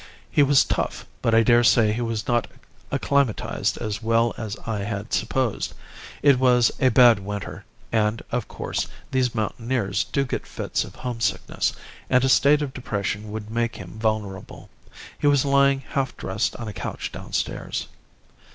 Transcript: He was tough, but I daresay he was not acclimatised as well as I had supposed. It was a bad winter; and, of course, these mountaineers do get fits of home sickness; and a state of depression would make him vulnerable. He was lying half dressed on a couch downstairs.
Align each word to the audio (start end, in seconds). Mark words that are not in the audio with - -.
He 0.31 0.41
was 0.41 0.65
tough, 0.65 1.05
but 1.21 1.35
I 1.35 1.43
daresay 1.43 1.93
he 1.93 2.01
was 2.01 2.27
not 2.27 2.47
acclimatised 2.91 3.77
as 3.77 4.01
well 4.01 4.33
as 4.35 4.57
I 4.65 4.79
had 4.79 5.13
supposed. 5.13 5.75
It 6.23 6.39
was 6.39 6.71
a 6.79 6.89
bad 6.89 7.19
winter; 7.19 7.65
and, 7.91 8.23
of 8.31 8.47
course, 8.47 8.87
these 9.11 9.35
mountaineers 9.35 10.05
do 10.05 10.25
get 10.25 10.47
fits 10.47 10.83
of 10.83 10.95
home 10.95 11.19
sickness; 11.21 11.73
and 12.09 12.23
a 12.23 12.29
state 12.29 12.63
of 12.63 12.73
depression 12.73 13.31
would 13.31 13.51
make 13.51 13.75
him 13.75 13.99
vulnerable. 13.99 14.71
He 15.19 15.27
was 15.27 15.45
lying 15.45 15.81
half 15.81 16.17
dressed 16.17 16.55
on 16.55 16.67
a 16.67 16.73
couch 16.73 17.11
downstairs. 17.11 17.87